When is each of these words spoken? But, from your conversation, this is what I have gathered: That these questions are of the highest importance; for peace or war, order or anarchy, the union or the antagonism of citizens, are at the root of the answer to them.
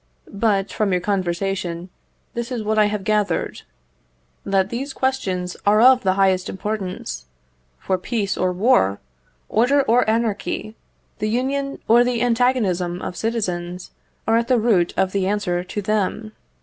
But, 0.31 0.71
from 0.71 0.91
your 0.91 0.99
conversation, 0.99 1.91
this 2.33 2.51
is 2.51 2.63
what 2.63 2.79
I 2.79 2.85
have 2.85 3.03
gathered: 3.03 3.61
That 4.43 4.69
these 4.71 4.93
questions 4.93 5.55
are 5.63 5.79
of 5.79 6.01
the 6.01 6.13
highest 6.15 6.49
importance; 6.49 7.27
for 7.77 7.99
peace 7.99 8.35
or 8.35 8.51
war, 8.51 8.99
order 9.47 9.83
or 9.83 10.09
anarchy, 10.09 10.75
the 11.19 11.29
union 11.29 11.77
or 11.87 12.03
the 12.03 12.23
antagonism 12.23 12.99
of 12.99 13.15
citizens, 13.15 13.91
are 14.27 14.37
at 14.37 14.47
the 14.47 14.59
root 14.59 14.91
of 14.97 15.11
the 15.11 15.27
answer 15.27 15.63
to 15.65 15.81
them. 15.83 16.31